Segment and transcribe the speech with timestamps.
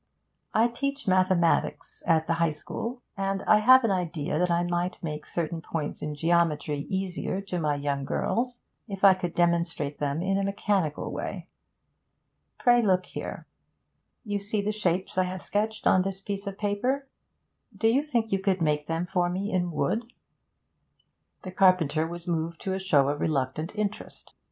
[0.51, 4.97] I teach mathematics at the High School, and I have an idea that I might
[5.03, 10.23] make certain points in geometry easier to my younger girls if I could demonstrate them
[10.23, 11.47] in a mechanical way.
[12.57, 13.45] Pray look here.
[14.25, 17.07] You see the shapes I have sketched on this piece of paper;
[17.77, 20.11] do you think you could make them for me in wood?'
[21.43, 24.33] The carpenter was moved to a show of reluctant interest.